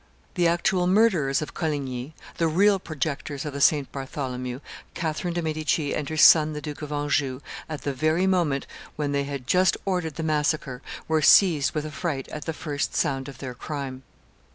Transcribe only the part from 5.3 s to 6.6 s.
de' Medici and her son the